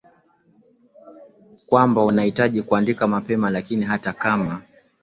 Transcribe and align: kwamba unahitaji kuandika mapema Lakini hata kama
kwamba 1.67 2.05
unahitaji 2.05 2.61
kuandika 2.61 3.07
mapema 3.07 3.49
Lakini 3.49 3.85
hata 3.85 4.13
kama 4.13 4.61